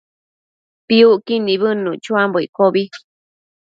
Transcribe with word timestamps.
Piucquid 0.87 1.41
nibëdnuc 1.43 1.97
chuambo 2.05 2.37
iccobi 2.45 2.83